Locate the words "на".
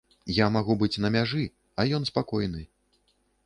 1.05-1.11